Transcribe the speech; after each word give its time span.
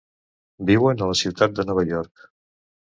Viuen 0.69 1.03
a 1.05 1.11
la 1.11 1.19
ciutat 1.21 1.55
de 1.61 1.69
Nova 1.71 1.89
York. 1.95 2.29